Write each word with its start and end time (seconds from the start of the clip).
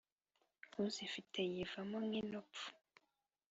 Uzifite 0.83 1.39
yivamo 1.51 1.97
nk'inopfu!" 2.07 2.67